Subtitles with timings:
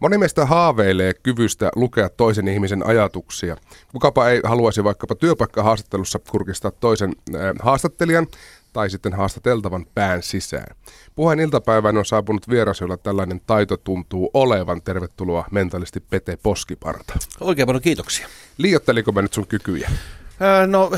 [0.00, 3.56] Moni meistä haaveilee kyvystä lukea toisen ihmisen ajatuksia.
[3.92, 8.26] Kukapa ei haluaisi vaikkapa työpaikkahaastattelussa kurkistaa toisen äh, haastattelijan
[8.72, 10.76] tai sitten haastateltavan pään sisään.
[11.14, 14.82] Puheen iltapäivään on saapunut vieras, jolla tällainen taito tuntuu olevan.
[14.82, 17.14] Tervetuloa mentalisti Pete Poskiparta.
[17.40, 18.28] Oikein paljon kiitoksia.
[18.58, 19.90] Liiotteliko mä nyt sun kykyjä?
[20.66, 20.90] No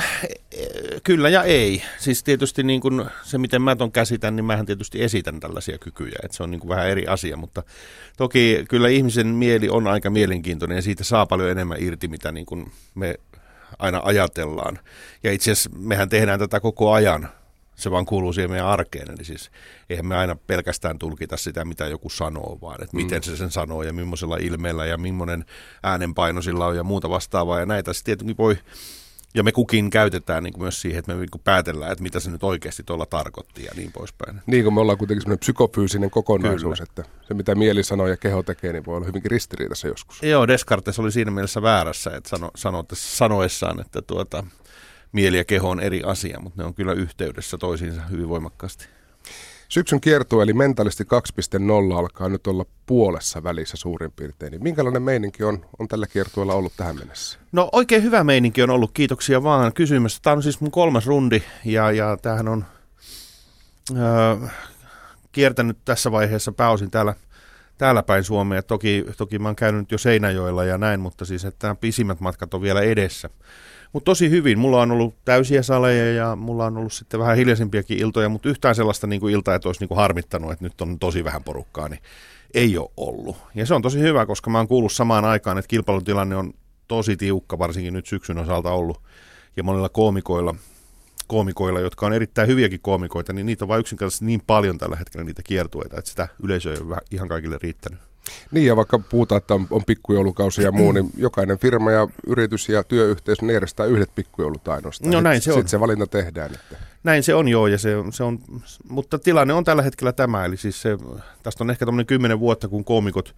[1.05, 1.83] kyllä ja ei.
[1.99, 6.19] Siis tietysti niin kuin se, miten mä ton käsitän, niin mähän tietysti esitän tällaisia kykyjä.
[6.23, 7.63] Että se on niin kuin vähän eri asia, mutta
[8.17, 12.47] toki kyllä ihmisen mieli on aika mielenkiintoinen ja siitä saa paljon enemmän irti, mitä niin
[12.47, 13.15] kuin me
[13.79, 14.79] aina ajatellaan.
[15.23, 17.29] Ja itse asiassa mehän tehdään tätä koko ajan.
[17.77, 19.11] Se vaan kuuluu siihen meidän arkeen.
[19.11, 19.51] Eli siis
[19.91, 23.23] eihän me aina pelkästään tulkita sitä, mitä joku sanoo, vaan että miten mm.
[23.23, 25.45] se sen sanoo ja millaisella ilmeellä ja millainen
[25.83, 27.61] äänenpaino sillä on ja muuta vastaavaa.
[27.61, 28.59] Ja näitä sitten tietenkin voi
[29.35, 32.21] ja me kukin käytetään niin kuin myös siihen, että me niin kuin päätellään, että mitä
[32.21, 34.41] se nyt oikeasti tuolla tarkoitti ja niin poispäin.
[34.47, 36.91] Niin kuin me ollaan kuitenkin semmoinen psykofyysinen kokonaisuus, Kyllä.
[36.91, 40.23] että se mitä mieli sanoo ja keho tekee, niin voi olla hyvinkin ristiriidassa joskus.
[40.23, 44.45] Joo, Descartes oli siinä mielessä väärässä, että sano, sano, sanoessaan, että tuota,
[45.13, 48.89] mieli ja keho on eri asia, mutta ne on kyllä yhteydessä toisiinsa hyvin voimakkaasti.
[49.69, 54.51] Syksyn kiertue eli Mentalisti 2.0 alkaa nyt olla puolessa välissä suurin piirtein.
[54.51, 57.39] Niin minkälainen meininki on, on tällä kiertueella ollut tähän mennessä?
[57.53, 60.21] No oikein hyvä meininki on ollut, kiitoksia vaan kysymästä.
[60.23, 62.65] Tämä on siis mun kolmas rundi ja, ja tämähän on
[63.97, 64.49] öö,
[65.33, 67.15] kiertänyt tässä vaiheessa pääosin täällä,
[67.79, 68.63] täällä päin Suomea.
[68.63, 72.63] Toki, toki mä oon käynyt jo Seinäjoella ja näin, mutta siis että pisimmät matkat on
[72.63, 73.31] vielä edessä.
[73.93, 74.59] Mutta tosi hyvin.
[74.59, 78.75] Mulla on ollut täysiä saleja ja mulla on ollut sitten vähän hiljaisempiakin iltoja, mutta yhtään
[78.75, 81.89] sellaista niin kuin iltaa, että olisi niin kuin harmittanut, että nyt on tosi vähän porukkaa,
[81.89, 82.01] niin
[82.55, 83.37] ei ole ollut.
[83.55, 86.53] Ja se on tosi hyvä, koska mä oon kuullut samaan aikaan, että kilpailutilanne on
[86.89, 89.03] tosi tiukka, varsinkin nyt syksyn osalta ollut.
[89.57, 90.55] Ja monilla koomikoilla,
[91.27, 95.25] koomikoilla, jotka on erittäin hyviäkin koomikoita, niin niitä on vain yksinkertaisesti niin paljon tällä hetkellä
[95.25, 98.08] niitä kiertueita, että sitä yleisöä ei ole ihan kaikille riittänyt.
[98.51, 102.69] Niin ja vaikka puhutaan, että on, on pikkujoulukausi ja muu, niin jokainen firma ja yritys
[102.69, 105.13] ja työyhteisö niin järjestää yhdet pikkujoulut ainoastaan.
[105.13, 105.55] No näin se on.
[105.55, 106.51] Sitten se valinta tehdään.
[106.55, 106.77] Että.
[107.05, 108.39] Näin se on joo, ja se, se on,
[108.89, 110.99] mutta tilanne on tällä hetkellä tämä, eli siis se,
[111.43, 113.35] tästä on ehkä tämmöinen kymmenen vuotta, kun koomikot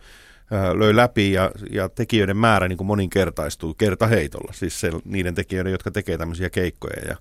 [0.74, 4.52] löi läpi ja, ja tekijöiden määrä niin kuin moninkertaistuu kertaheitolla.
[4.52, 7.02] Siis se, niiden tekijöiden, jotka tekee tämmöisiä keikkoja.
[7.08, 7.16] Ja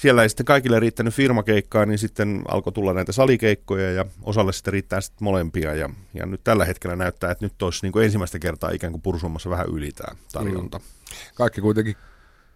[0.00, 4.72] siellä ei sitten kaikille riittänyt firmakeikkaa, niin sitten alkoi tulla näitä salikeikkoja ja osalle sitten
[4.72, 5.74] riittää sitten molempia.
[5.74, 9.02] Ja, ja nyt tällä hetkellä näyttää, että nyt olisi niin kuin ensimmäistä kertaa ikään kuin
[9.02, 10.78] pursummassa vähän yli tämä tarjonta.
[10.78, 10.84] Mm.
[11.34, 11.96] Kaikki kuitenkin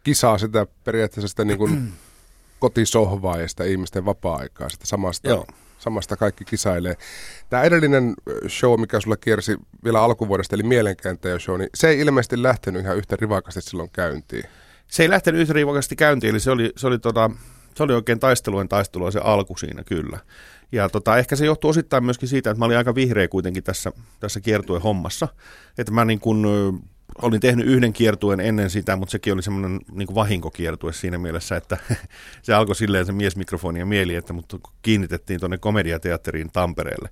[0.05, 1.93] kisaa sitä periaatteessa sitä niin kuin
[2.61, 5.47] kotisohvaa ja sitä ihmisten vapaa-aikaa, sitä samasta, Joo.
[5.79, 6.97] samasta kaikki kisailee.
[7.51, 8.15] Tämä edellinen
[8.49, 12.97] show, mikä sulla kiersi vielä alkuvuodesta, eli mielenkääntäjä show, niin se ei ilmeisesti lähtenyt ihan
[12.97, 14.45] yhtä rivakasti silloin käyntiin
[14.95, 17.31] se ei lähtenyt yhtä käyntiin, eli se oli, se oli, tota,
[17.75, 20.19] se oli oikein taisteluen taistelua se alku siinä kyllä.
[20.73, 23.93] Ja tota, ehkä se johtuu osittain myöskin siitä, että mä olin aika vihreä kuitenkin tässä,
[24.21, 25.29] tässä kiertuen hommassa.
[25.79, 26.47] Että mä niin kun,
[27.23, 31.77] olin tehnyt yhden kiertuen ennen sitä, mutta sekin oli semmoinen niin vahinkokiertue siinä mielessä, että
[32.43, 37.09] se alkoi silleen se miesmikrofoni ja mieli, että mut kiinnitettiin tuonne komediateatteriin Tampereelle.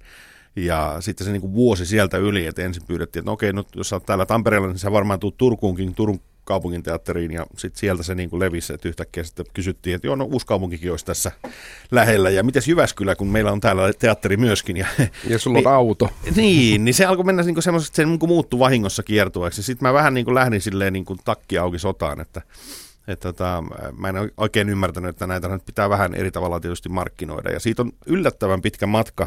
[0.57, 3.69] Ja sitten se niin kuin vuosi sieltä yli, että ensin pyydettiin, että no okei, nyt
[3.75, 8.15] jos olet täällä Tampereella, niin sä varmaan tuut Turkuunkin, Turun kaupunginteatteriin ja sitten sieltä se
[8.15, 11.33] niin kuin levisi, että yhtäkkiä sitten kysyttiin, että joo, no uusi kaupunkikin olisi tässä
[11.91, 14.77] lähellä ja miten Jyväskylä, kun meillä on täällä teatteri myöskin.
[14.77, 14.87] Ja,
[15.29, 16.11] ja sulla on niin, auto.
[16.37, 19.63] Niin, niin se alkoi mennä niin semmoisesti, se niin muuttui vahingossa kiertueeksi.
[19.63, 22.43] Sitten mä vähän niin kuin lähdin silleen niin kuin takki auki sotaan, että
[23.09, 23.65] että tota,
[23.99, 27.51] mä en oikein ymmärtänyt, että näitä nyt pitää vähän eri tavalla tietysti markkinoida.
[27.51, 29.27] Ja siitä on yllättävän pitkä matka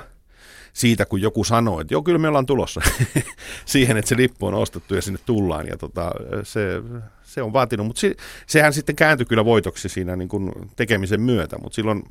[0.76, 2.82] siitä, kun joku sanoo, että joo, kyllä me ollaan tulossa
[3.66, 5.68] siihen, että se lippu on ostettu ja sinne tullaan.
[5.68, 6.12] Ja tota,
[6.44, 6.82] se,
[7.24, 8.16] se on vaatinut, mutta se,
[8.48, 12.04] sehän sitten kääntyi kyllä voitoksi siinä niin kuin tekemisen myötä, mutta silloin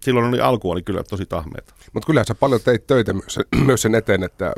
[0.00, 1.74] silloin oli alku oli kyllä tosi tahmeita.
[1.92, 4.52] Mutta kyllähän sä paljon teit töitä myös, myös sen eteen, että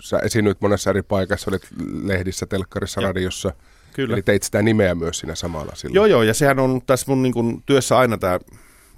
[0.00, 1.62] sä esiinnyit monessa eri paikassa, olit
[2.02, 3.06] lehdissä, telkkarissa, ja.
[3.06, 3.52] radiossa.
[3.92, 4.14] Kyllä.
[4.14, 5.94] Eli teit sitä nimeä myös siinä samalla silloin.
[5.94, 8.38] Joo, joo, ja sehän on tässä mun niin kun, työssä aina tämä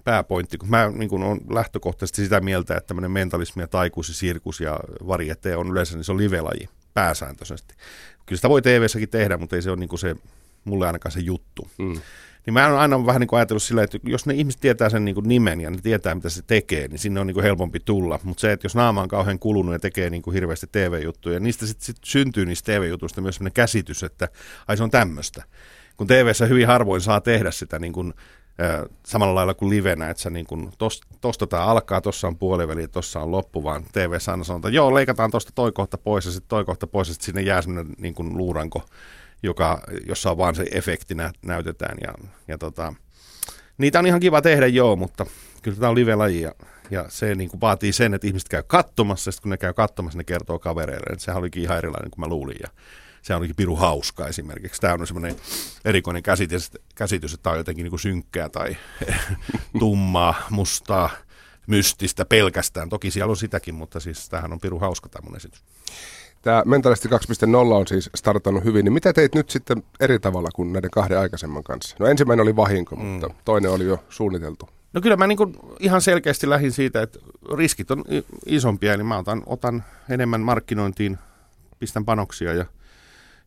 [0.04, 4.14] pääpointti, kun mä niin kun on lähtökohtaisesti sitä mieltä, että tämmöinen mentalismi ja taikuus ja
[4.14, 7.74] sirkus ja variete on yleensä, niin se on live-laji pääsääntöisesti.
[8.26, 10.16] Kyllä sitä voi TV-säkin tehdä, mutta ei se ole niin se,
[10.64, 11.68] mulle ainakaan se juttu.
[11.78, 12.00] Mm.
[12.46, 15.04] Niin mä oon aina vähän niin kuin ajatellut sillä, että jos ne ihmiset tietää sen
[15.04, 17.80] niin kuin nimen ja ne tietää, mitä se tekee, niin sinne on niin kuin helpompi
[17.80, 18.20] tulla.
[18.22, 21.66] Mutta se, että jos naama on kauhean kulunut ja tekee niin kuin hirveästi TV-juttuja, niistä
[21.66, 24.28] sitten sit syntyy niistä TV-jutuista myös sellainen käsitys, että
[24.68, 25.44] ai se on tämmöistä.
[25.96, 28.14] Kun TV-ssä hyvin harvoin saa tehdä sitä niin kuin
[29.06, 33.20] samalla lailla kuin livenä, että niin kuin, tos, tosta tämä alkaa, tuossa on puoliväli, tuossa
[33.20, 36.64] on loppu, vaan tv aina sanotaan, joo, leikataan tuosta toi kohta pois ja sitten toi
[36.64, 38.82] kohta pois, ja sitten sinne jää semmoinen niin kuin luuranko,
[39.42, 41.98] joka, jossa on vaan se efekti nä, näytetään.
[42.02, 42.94] Ja, ja tota,
[43.78, 45.26] niitä on ihan kiva tehdä, joo, mutta
[45.62, 46.52] kyllä tämä on live-laji ja,
[46.90, 50.18] Ja se niin kuin vaatii sen, että ihmiset käy katsomassa, ja kun ne käy katsomassa,
[50.18, 51.12] ne kertoo kavereille.
[51.12, 52.56] Että sehän olikin ihan erilainen kuin mä luulin.
[52.62, 52.68] Ja
[53.22, 54.80] se olikin piru hauska esimerkiksi.
[54.80, 55.36] Tämä on semmoinen
[55.84, 58.76] erikoinen käsitys, käsitys että tämä on jotenkin niin kuin synkkää tai
[59.78, 61.10] tummaa, mustaa,
[61.66, 62.88] mystistä pelkästään.
[62.88, 65.62] Toki siellä on sitäkin, mutta siis tämähän on piru hauska tämä mun esitys.
[66.42, 70.72] Tämä Mentalisti 2.0 on siis startannut hyvin, niin mitä teit nyt sitten eri tavalla kuin
[70.72, 71.96] näiden kahden aikaisemman kanssa?
[71.98, 73.02] No ensimmäinen oli vahinko, mm.
[73.02, 74.68] mutta toinen oli jo suunniteltu.
[74.92, 77.18] No kyllä mä niin kuin ihan selkeästi lähdin siitä, että
[77.56, 78.04] riskit on
[78.46, 81.18] isompia, eli mä otan, otan enemmän markkinointiin,
[81.78, 82.64] pistän panoksia ja,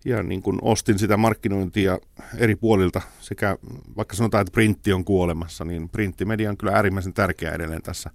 [0.05, 1.99] ja niin kuin ostin sitä markkinointia
[2.37, 3.57] eri puolilta sekä
[3.97, 8.09] vaikka sanotaan, että printti on kuolemassa, niin printtimedia on kyllä äärimmäisen tärkeä edelleen tässä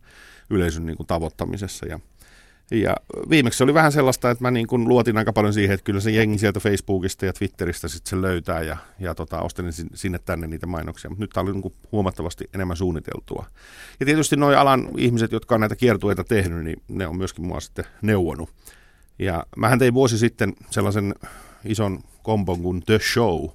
[0.51, 2.01] yleisön niin kuin tavoittamisessa ja
[2.71, 2.97] ja
[3.31, 6.11] viimeksi oli vähän sellaista, että mä niin kuin luotin aika paljon siihen, että kyllä se
[6.11, 10.67] jengi sieltä Facebookista ja Twitteristä sitten se löytää ja, ja tota, ostelin sinne tänne niitä
[10.67, 11.11] mainoksia.
[11.11, 13.47] Mutta nyt tämä oli niin kuin huomattavasti enemmän suunniteltua.
[14.01, 17.61] Ja tietysti nuo alan ihmiset, jotka on näitä kiertueita tehnyt, niin ne on myöskin mua
[17.61, 18.51] sitten neuvonut.
[19.19, 21.15] Ja mähän tein vuosi sitten sellaisen
[21.65, 23.49] ison kompon kuin The Show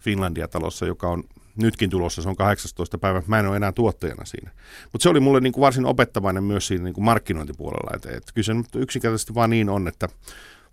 [0.00, 1.24] Finlandia-talossa, joka on
[1.56, 2.98] nytkin tulossa, se on 18.
[2.98, 4.50] päivä, mä en ole enää tuottajana siinä.
[4.92, 8.32] Mutta se oli mulle niin kuin varsin opettavainen myös siinä niin kuin markkinointipuolella, että et
[8.34, 10.08] kyllä se nyt yksinkertaisesti vaan niin on, että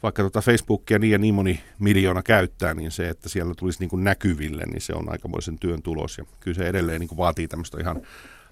[0.03, 3.89] vaikka tuota Facebookia niin ja niin moni miljoona käyttää, niin se, että siellä tulisi niin
[3.89, 6.17] kuin näkyville, niin se on aikamoisen työn tulos.
[6.17, 8.01] Ja kyllä se edelleen niin kuin vaatii tämmöistä ihan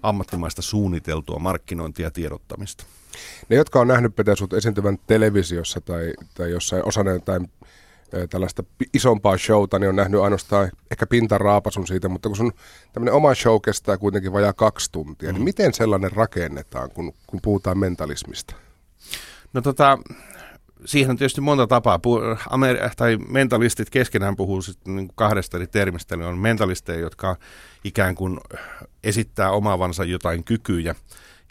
[0.02, 2.84] ammattimaista suunniteltua markkinointia ja tiedottamista.
[3.48, 7.50] Ne, jotka on nähnyt Petesut esiintyvän televisiossa tai, tai jossain osana jotain
[8.30, 8.64] tällaista
[8.94, 12.52] isompaa showta, niin on nähnyt ainoastaan ehkä pintaraapasun siitä, mutta kun sun
[12.92, 15.38] tämmöinen oma show kestää kuitenkin vajaa kaksi tuntia, niin mm.
[15.38, 18.54] niin miten sellainen rakennetaan, kun, kun puhutaan mentalismista?
[19.52, 19.98] No tota,
[20.84, 22.00] siihen on tietysti monta tapaa.
[22.50, 26.14] Amer- tai mentalistit keskenään puhuu niin kahdesta eri termistä.
[26.14, 27.36] Eli on mentalisteja, jotka
[27.84, 28.40] ikään kuin
[29.04, 30.94] esittää omaavansa jotain kykyjä.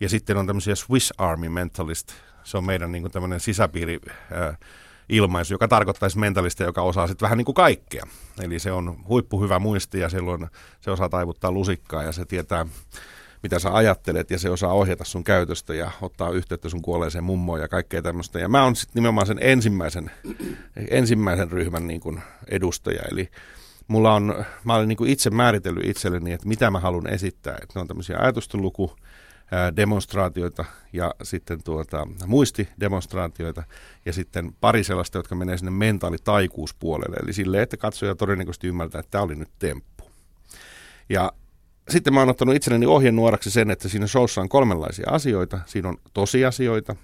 [0.02, 2.14] Ja sitten on tämmöisiä Swiss Army mentalist.
[2.44, 4.00] Se on meidän niin kuin tämmöinen sisäpiiri
[4.32, 4.58] äh,
[5.10, 8.04] ilmaisu, joka tarkoittaisi mentalista, joka osaa sitten vähän niin kuin kaikkea.
[8.42, 10.48] Eli se on huippuhyvä muisti ja silloin
[10.82, 12.66] se osaa taivuttaa lusikkaa ja se tietää,
[13.44, 17.60] mitä sä ajattelet ja se osaa ohjata sun käytöstä ja ottaa yhteyttä sun kuolleeseen mummoon
[17.60, 18.40] ja kaikkea tämmöistä.
[18.40, 20.12] Ja mä oon sitten nimenomaan sen ensimmäisen,
[20.90, 23.30] ensimmäisen ryhmän niin kuin edustaja, eli
[23.88, 27.58] mulla on, mä olen niin kuin itse määritellyt itselleni, että mitä mä haluan esittää.
[27.62, 28.96] Että ne on tämmöisiä ajatusteluku,
[29.76, 33.64] demonstraatioita ja sitten tuota, muistidemonstraatioita
[34.06, 37.16] ja sitten pari sellaista, jotka menee sinne mentaalitaikuuspuolelle.
[37.24, 40.04] Eli silleen, että katsoja todennäköisesti ymmärtää, että tämä oli nyt temppu.
[41.10, 41.32] Ja
[41.90, 45.60] sitten mä oon ottanut itselleni ohjenuoraksi sen, että siinä showssa on kolmenlaisia asioita.
[45.66, 46.96] Siinä on tosiasioita,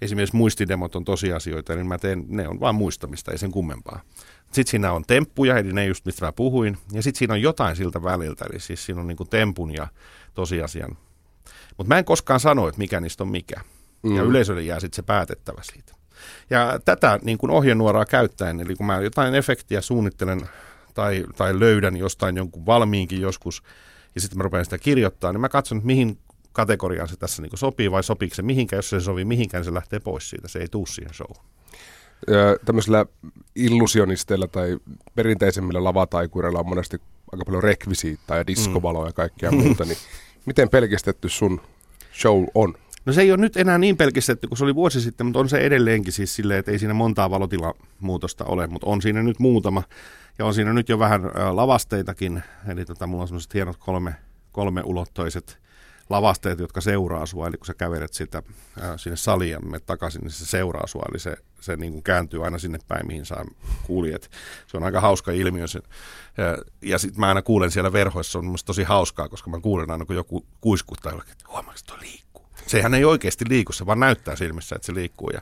[0.00, 4.00] esimerkiksi muistidemot on tosiasioita, niin mä teen, ne on vain muistamista, ei sen kummempaa.
[4.46, 7.76] Sitten siinä on temppuja, eli ne just mistä mä puhuin, ja sitten siinä on jotain
[7.76, 9.88] siltä väliltä, eli siis siinä on niinku tempun ja
[10.34, 10.96] tosiasian
[11.76, 13.60] mutta mä en koskaan sano, että mikä niistä on mikä.
[14.02, 14.16] Mm.
[14.16, 15.92] Ja yleisölle jää sitten se päätettävä siitä.
[16.50, 20.48] Ja tätä niin kuin ohjenuoraa käyttäen, eli kun mä jotain efektiä suunnittelen
[20.94, 23.62] tai, tai löydän jostain jonkun valmiinkin joskus,
[24.14, 26.18] ja sitten mä rupean sitä kirjoittaa, niin mä katson, että mihin
[26.52, 29.74] kategoriaan se tässä niin sopii vai sopiiko se mihinkään, jos se sovii mihinkään, niin se
[29.74, 31.44] lähtee pois siitä, se ei tuu siihen showhun.
[32.64, 33.06] Tämmöisillä
[33.54, 34.78] illusionisteilla tai
[35.14, 37.00] perinteisemmillä lavataikureilla on monesti
[37.32, 39.98] aika paljon rekvisiittaa ja diskovaloja ja kaikkea muuta, niin
[40.46, 41.60] Miten pelkistetty sun
[42.20, 42.74] show on?
[43.06, 45.48] No se ei ole nyt enää niin pelkistetty kuin se oli vuosi sitten, mutta on
[45.48, 49.82] se edelleenkin siis silleen, että ei siinä montaa valotilamuutosta ole, mutta on siinä nyt muutama.
[50.38, 54.14] Ja on siinä nyt jo vähän lavasteitakin, eli tota, mulla on semmoiset hienot kolme,
[54.52, 55.58] kolme ulottoiset
[56.10, 58.42] lavasteet, jotka seuraa sua, eli kun sä kävelet sitä,
[58.80, 62.44] ää, sinne saliin ja takaisin, niin se seuraa sua, eli se, se niin kuin kääntyy
[62.44, 63.44] aina sinne päin, mihin saa
[63.82, 64.30] kuulijat.
[64.66, 65.66] Se on aika hauska ilmiö.
[65.66, 65.80] Se,
[66.36, 69.60] ja, ja sitten mä aina kuulen siellä verhoissa, se on mun tosi hauskaa, koska mä
[69.60, 71.12] kuulen aina, kun joku kuiskuttaa,
[71.48, 72.46] huomaako, että liikkuu.
[72.66, 75.30] Sehän ei oikeasti liiku, se vaan näyttää silmissä, että se liikkuu.
[75.30, 75.40] Ja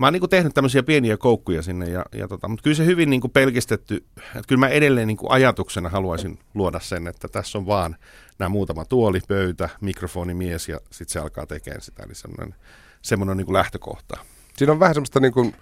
[0.00, 2.86] mä oon niin kuin tehnyt tämmöisiä pieniä koukkuja sinne, ja, ja tota, mutta kyllä se
[2.86, 7.28] hyvin niin kuin pelkistetty, että kyllä mä edelleen niin kuin ajatuksena haluaisin luoda sen, että
[7.28, 7.96] tässä on vaan
[8.38, 12.02] nämä muutama tuoli, pöytä, mikrofoni, mies ja sitten se alkaa tekemään sitä.
[12.02, 12.54] Eli semmoinen,
[13.02, 14.16] semmoinen niin kuin lähtökohta.
[14.56, 15.54] Siinä on vähän semmoista niin kuin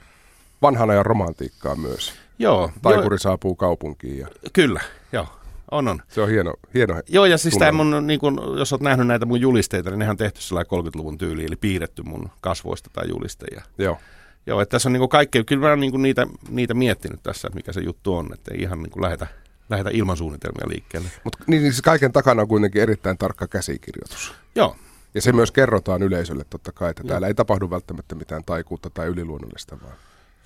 [0.63, 2.13] vanhan ajan romantiikkaa myös.
[2.39, 2.73] Joo.
[2.83, 4.19] Taikuri jo, saapuu kaupunkiin.
[4.19, 4.29] Ja...
[4.53, 4.81] Kyllä,
[5.13, 5.27] joo.
[5.71, 6.03] On, on.
[6.09, 9.27] Se on hieno, hieno Joo, ja siis tämä mun, niin kun, jos olet nähnyt näitä
[9.27, 13.63] mun julisteita, niin nehän on tehty sellainen 30-luvun tyyli, eli piirretty mun kasvoista tai julisteja.
[13.79, 13.99] Joo.
[14.49, 17.73] Joo, että tässä on niin kaikkea, kyllä mä oon niin niitä, niitä miettinyt tässä, mikä
[17.73, 19.27] se juttu on, että ei ihan niin lähetä
[19.71, 21.09] lähdetä ilman suunnitelmia liikkeelle.
[21.25, 24.35] Mutta niin, niin siis kaiken takana on kuitenkin erittäin tarkka käsikirjoitus.
[24.55, 24.77] Joo.
[25.15, 27.09] Ja se myös kerrotaan yleisölle totta kai, että Joo.
[27.09, 29.97] täällä ei tapahdu välttämättä mitään taikuutta tai yliluonnollista vaan.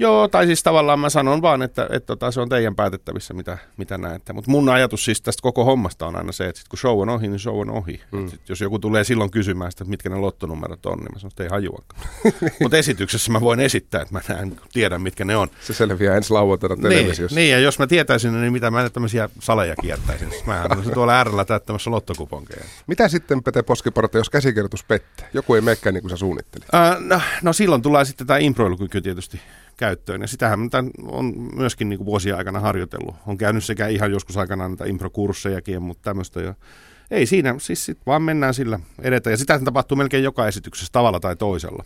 [0.03, 3.35] Joo, tai siis tavallaan mä sanon vaan, että, että, että tota, se on teidän päätettävissä,
[3.35, 4.33] mitä, mitä näette.
[4.33, 7.09] Mutta mun ajatus siis tästä koko hommasta on aina se, että sit kun show on
[7.09, 8.01] ohi, niin show on ohi.
[8.13, 8.29] Mm.
[8.29, 11.31] Sit jos joku tulee silloin kysymään sitä, että mitkä ne lottonumerot on, niin mä sanon,
[11.31, 12.03] että ei hajuakaan.
[12.61, 15.49] Mutta esityksessä mä voin esittää, että mä näen, tiedän, mitkä ne on.
[15.61, 17.35] Se selviää ensi lauantaina niin, televisiossa.
[17.35, 20.29] Niin, niin, ja jos mä tietäisin, niin mitä mä tämmöisiä saleja kiertäisin.
[20.47, 22.65] Mä olisin tuolla äärellä täyttämässä lottokuponkeja.
[22.87, 25.29] Mitä sitten, Pete Poskiparta, jos käsikirjoitus pettää?
[25.35, 26.69] Joku ei menekään niin kuin sä suunnittelit.
[26.69, 29.41] Uh, no, no silloin tulee sitten tämä improilukyky tietysti
[29.77, 30.21] käyttöön.
[30.21, 30.61] Ja sitähän
[31.07, 33.15] on myöskin niin kuin vuosien aikana harjoitellut.
[33.27, 36.55] On käynyt sekä ihan joskus aikana näitä improkurssejakin, mutta tämmöistä jo.
[37.11, 39.31] Ei siinä, siis sit vaan mennään sillä edetä.
[39.31, 41.85] Ja sitä tapahtuu melkein joka esityksessä tavalla tai toisella.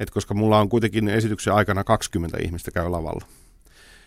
[0.00, 3.26] Et koska mulla on kuitenkin esityksen aikana 20 ihmistä käy lavalla.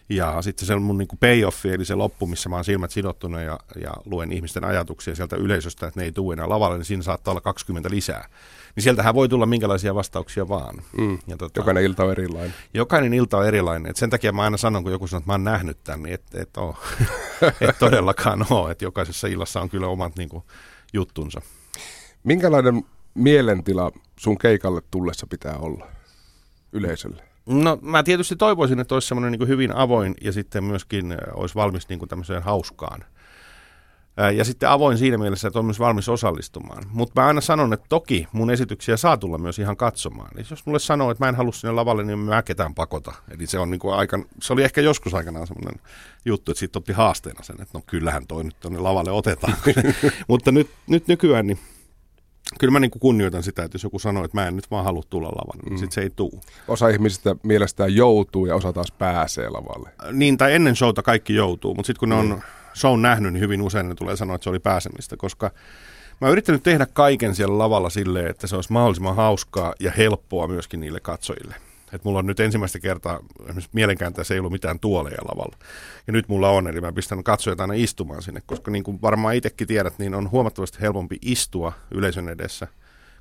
[0.09, 3.41] Ja sitten se on mun niin payoffi, eli se loppu, missä mä oon silmät sidottuna
[3.41, 7.03] ja, ja luen ihmisten ajatuksia sieltä yleisöstä, että ne ei tule enää lavalle, niin siinä
[7.03, 8.27] saattaa olla 20 lisää.
[8.75, 10.75] Niin sieltähän voi tulla minkälaisia vastauksia vaan.
[10.97, 11.19] Mm.
[11.27, 12.53] Ja tota, jokainen ilta on erilainen.
[12.73, 13.89] Jokainen ilta on erilainen.
[13.89, 16.13] Et sen takia mä aina sanon, kun joku sanoo, että mä oon nähnyt tämän, niin
[16.13, 16.77] et, et, oo.
[17.69, 18.71] et todellakaan ole.
[18.71, 20.43] Että jokaisessa illassa on kyllä omat niin kuin,
[20.93, 21.41] juttunsa.
[22.23, 25.87] Minkälainen mielentila sun keikalle tullessa pitää olla
[26.71, 27.30] yleisölle?
[27.45, 31.89] No mä tietysti toivoisin, että olisi semmoinen niin hyvin avoin ja sitten myöskin olisi valmis
[31.89, 33.03] niin kuin tämmöiseen hauskaan.
[34.37, 36.83] Ja sitten avoin siinä mielessä, että on myös valmis osallistumaan.
[36.89, 40.29] Mutta mä aina sanon, että toki mun esityksiä saa tulla myös ihan katsomaan.
[40.35, 43.13] Eli jos mulle sanoo, että mä en halua sinne lavalle, niin mä ketään pakota.
[43.31, 45.81] Eli se, on niin kuin aika, se oli ehkä joskus aikanaan semmoinen
[46.25, 49.53] juttu, että siitä otti haasteena sen, että no kyllähän toi nyt tuonne lavalle otetaan.
[50.27, 51.59] Mutta nyt, nyt nykyään niin
[52.59, 54.85] kyllä mä niin kuin kunnioitan sitä, että jos joku sanoo, että mä en nyt vaan
[54.85, 55.77] halua tulla lavalle, niin mm.
[55.77, 56.41] sitten se ei tuu.
[56.67, 59.89] Osa ihmisistä mielestään joutuu ja osa taas pääsee lavalle.
[60.11, 62.41] Niin, tai ennen showta kaikki joutuu, mutta sitten kun ne on mm.
[62.75, 65.51] shown nähnyt, niin hyvin usein ne tulee sanoa, että se oli pääsemistä, koska
[66.21, 70.47] mä oon yrittänyt tehdä kaiken siellä lavalla silleen, että se olisi mahdollisimman hauskaa ja helppoa
[70.47, 71.55] myöskin niille katsojille.
[71.93, 75.57] Et mulla on nyt ensimmäistä kertaa, esimerkiksi mielenkääntäessä ei ollut mitään tuoleja lavalla.
[76.07, 79.35] Ja nyt mulla on, eli mä pistän katsojat aina istumaan sinne, koska niin kuin varmaan
[79.35, 82.67] itsekin tiedät, niin on huomattavasti helpompi istua yleisön edessä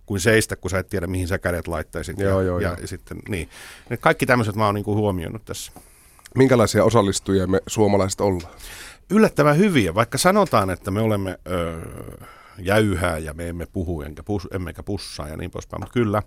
[0.07, 2.19] kuin seistä, kun sä et tiedä, mihin sä kädet laittaisit.
[2.19, 2.77] Joo, ja, joo, ja, joo.
[2.81, 3.49] ja sitten, niin.
[3.91, 5.73] Ja kaikki tämmöiset mä oon niin kuin huomioinut tässä.
[6.35, 8.55] Minkälaisia osallistujia me suomalaiset ollaan?
[9.11, 11.81] Yllättävän hyviä, vaikka sanotaan, että me olemme öö,
[12.59, 16.23] jäyhää ja me emme puhu enkä pus, emmekä pussaa ja niin poispäin, mutta kyllä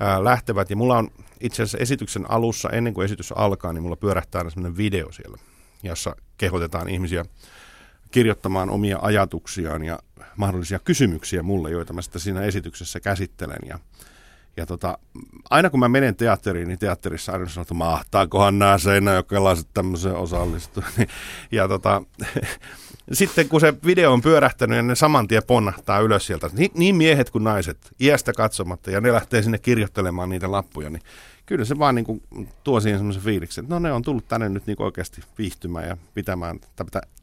[0.00, 0.70] ää, lähtevät.
[0.70, 4.50] Ja mulla on itse asiassa esityksen alussa, ennen kuin esitys alkaa, niin mulla pyörähtää aina
[4.50, 5.38] sellainen video siellä,
[5.82, 7.24] jossa kehotetaan ihmisiä
[8.10, 9.98] kirjoittamaan omia ajatuksiaan ja
[10.36, 13.60] mahdollisia kysymyksiä mulle, joita mä sitten siinä esityksessä käsittelen.
[13.68, 13.78] Ja,
[14.58, 14.98] ja tota,
[15.50, 20.82] aina kun mä menen teatteriin, niin teatterissa aina sanotaan, että mahtaakohan nämä seinäjokelaiset tämmöiseen osallistua.
[21.52, 22.02] ja tota,
[23.12, 26.96] sitten kun se video on pyörähtänyt ja ne saman tien ponnahtaa ylös sieltä, niin, niin
[26.96, 31.02] miehet kuin naiset, iästä katsomatta, ja ne lähtee sinne kirjoittelemaan niitä lappuja, niin
[31.48, 32.22] kyllä se vaan niin kuin
[32.64, 35.96] tuo siihen semmoisen fiiliksen, että no ne on tullut tänne nyt niin oikeasti viihtymään ja
[36.14, 36.60] pitämään,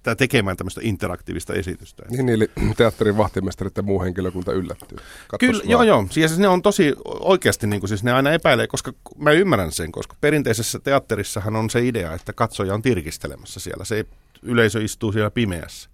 [0.03, 2.03] tai tekemään tämmöistä interaktiivista esitystä.
[2.10, 4.98] Niin, eli teatterin vahtimestarit ja muu henkilökunta yllättyy.
[5.27, 5.72] Katsos kyllä, vaan.
[5.72, 6.08] joo, joo.
[6.10, 9.91] Siis ne on tosi oikeasti, niin kuin, siis ne aina epäilee, koska mä ymmärrän sen,
[9.91, 13.86] koska perinteisessä teatterissahan on se idea, että katsoja on tirkistelemässä siellä.
[13.86, 14.05] Se ei
[14.41, 15.89] yleisö istuu siellä pimeässä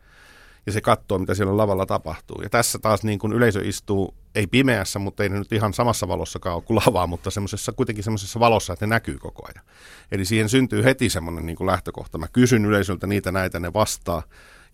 [0.65, 2.41] ja se katsoo, mitä siellä lavalla tapahtuu.
[2.41, 6.07] Ja tässä taas niin kuin yleisö istuu, ei pimeässä, mutta ei ne nyt ihan samassa
[6.07, 9.65] valossakaan ole kuin lavaa, mutta semmoisessa, kuitenkin semmoisessa valossa, että ne näkyy koko ajan.
[10.11, 12.17] Eli siihen syntyy heti semmoinen niin kuin lähtökohta.
[12.17, 14.23] Mä kysyn yleisöltä niitä näitä, ne vastaa.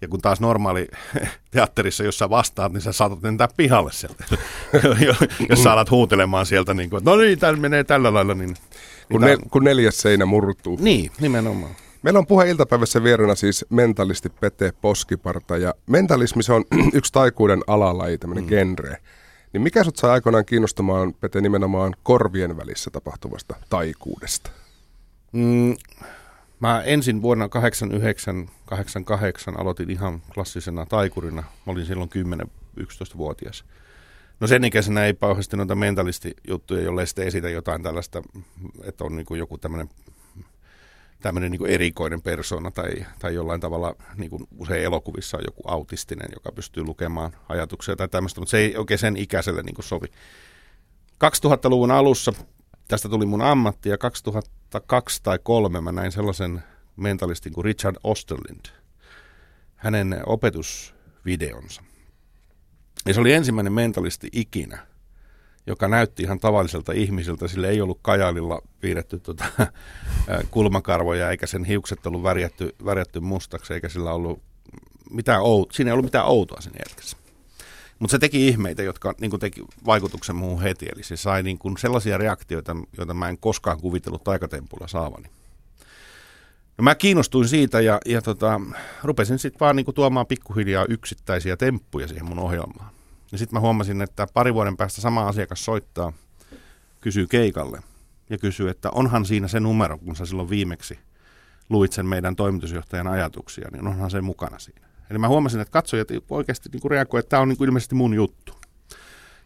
[0.02, 0.88] Ja kun taas normaali
[1.52, 4.24] teatterissa, jos sä vastaat, niin sä saatat lentää pihalle sieltä.
[5.50, 8.34] jos sä alat huutelemaan sieltä, niin kuin, että no niin, tämä menee tällä lailla.
[8.34, 8.56] Niin,
[9.12, 10.78] kun, niin ne, kun neljäs seinä murtuu.
[10.82, 11.76] Niin, nimenomaan.
[12.04, 17.62] Meillä on puhe iltapäivässä vierana siis mentalisti Pete Poskiparta ja mentalismi se on yksi taikuuden
[17.68, 18.50] alalaji, tämmöinen mm.
[18.50, 18.98] genre.
[19.54, 24.52] Niin mikä sut sai aikoinaan kiinnostamaan, Pete, nimenomaan korvien välissä tapahtuvasta taikuudesta?
[25.32, 25.76] Mm,
[26.60, 27.50] mä ensin vuonna 89-88
[29.58, 31.42] aloitin ihan klassisena taikurina.
[31.42, 32.10] Mä olin silloin
[32.80, 33.66] 10-11-vuotias.
[34.40, 38.24] No sen ikäisenä ei pauhasti noita mentalistijuttuja, jolle sitten esitä jotain tällaista,
[38.84, 39.90] että on niin joku tämmöinen
[41.22, 46.30] tämmöinen niin erikoinen persona tai, tai jollain tavalla, niin kuin usein elokuvissa on joku autistinen,
[46.34, 50.08] joka pystyy lukemaan ajatuksia tai tämmöistä, mutta se ei oikein sen ikäiselle niin kuin sovi.
[51.26, 52.34] 2000-luvun alussa
[52.88, 56.64] tästä tuli mun ammatti ja 2002 tai 2003 mä näin sellaisen
[56.96, 58.66] mentalistin kuin Richard Osterlind,
[59.76, 61.84] hänen opetusvideonsa.
[63.06, 64.88] Ja se oli ensimmäinen mentalisti ikinä,
[65.68, 67.48] joka näytti ihan tavalliselta ihmiseltä.
[67.48, 69.46] Sille ei ollut kajalilla piirretty tuota,
[70.52, 74.42] kulmakarvoja, eikä sen hiukset ollut värjätty, värjätty mustaksi, eikä sillä ollut
[75.12, 75.74] mitään outoa.
[75.74, 77.18] Siinä ei ollut mitään outoa siinä jätkässä.
[78.00, 80.86] Mutta se teki ihmeitä, jotka niin teki vaikutuksen muuhun heti.
[80.96, 85.30] Eli se sai niin kuin sellaisia reaktioita, joita mä en koskaan kuvitellut taikatempulla saavani.
[86.78, 88.62] No mä kiinnostuin siitä ja, ja tota,
[89.04, 92.97] rupesin sitten vaan niin tuomaan pikkuhiljaa yksittäisiä temppuja siihen mun ohjelmaan.
[93.32, 96.14] Ja sitten mä huomasin, että pari vuoden päästä sama asiakas soittaa,
[97.02, 97.82] kysyy keikalle
[98.30, 101.00] ja kysyy, että onhan siinä se numero, kun sä silloin viimeksi
[101.70, 104.88] luit sen meidän toimitusjohtajan ajatuksia, niin onhan se mukana siinä.
[105.10, 108.54] Eli mä huomasin, että katsojat oikeasti niin reagoivat, että tämä on niin ilmeisesti mun juttu.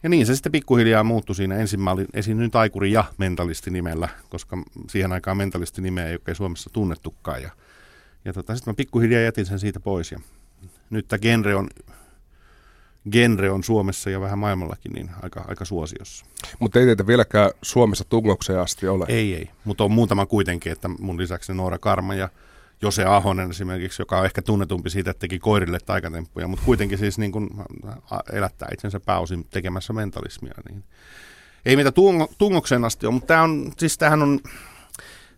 [0.03, 1.55] Ja niin se sitten pikkuhiljaa muuttui siinä.
[1.55, 4.57] Ensin mä olin esiinnyin taikuri ja mentalisti nimellä, koska
[4.89, 7.41] siihen aikaan mentalisti nimeä ei oikein Suomessa tunnettukaan.
[7.41, 7.49] Ja,
[8.25, 10.11] ja tota, sitten mä pikkuhiljaa jätin sen siitä pois.
[10.11, 10.19] Ja
[10.89, 11.69] nyt tämä genre on,
[13.11, 16.25] genre on Suomessa ja vähän maailmallakin niin aika, aika suosiossa.
[16.59, 19.05] Mutta ei teitä vieläkään Suomessa tungokseen asti ole.
[19.07, 19.49] Ei, ei.
[19.65, 22.29] Mutta on muutama kuitenkin, että mun lisäksi Noora Karma ja
[22.81, 27.17] Jose Ahonen esimerkiksi, joka on ehkä tunnetumpi siitä, että teki koirille taikatemppuja, mutta kuitenkin siis
[27.17, 27.49] niin kuin
[28.31, 30.53] elättää itsensä pääosin tekemässä mentalismia.
[30.69, 30.83] Niin.
[31.65, 34.39] Ei mitä tungo, tungokseen asti ole, mutta tämä on, siis tämähän on,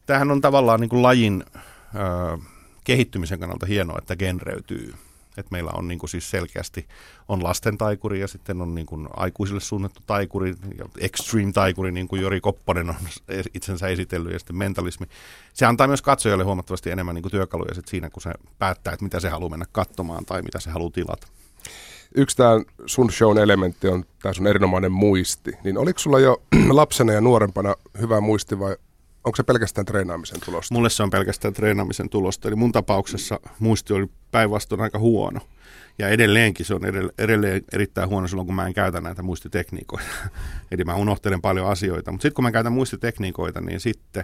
[0.05, 2.37] tämähän on tavallaan niin kuin lajin ö,
[2.83, 4.93] kehittymisen kannalta hienoa, että genreytyy.
[5.37, 6.87] Et meillä on niin kuin siis selkeästi
[7.27, 10.55] on lasten taikuri ja sitten on niin kuin aikuisille suunnattu taikuri,
[10.99, 12.95] extreme taikuri, niin kuin Jori Kopponen on
[13.53, 15.07] itsensä esitellyt, ja sitten mentalismi.
[15.53, 19.03] Se antaa myös katsojalle huomattavasti enemmän niin kuin työkaluja sit siinä, kun se päättää, että
[19.05, 21.27] mitä se haluaa mennä katsomaan tai mitä se haluaa tilata.
[22.15, 25.51] Yksi tämä sun shown elementti on tämä sun erinomainen muisti.
[25.63, 28.75] Niin oliko sulla jo lapsena ja nuorempana hyvä muisti vai
[29.23, 30.73] onko se pelkästään treenaamisen tulosta?
[30.73, 32.47] Mulle se on pelkästään treenaamisen tulosta.
[32.47, 35.39] Eli mun tapauksessa muisti oli päinvastoin aika huono.
[35.99, 36.81] Ja edelleenkin se on
[37.17, 40.09] edelleen erittäin huono silloin, kun mä en käytä näitä muistitekniikoita.
[40.71, 42.11] Eli mä unohtelen paljon asioita.
[42.11, 44.23] Mutta sitten kun mä käytän muistitekniikoita, niin sitten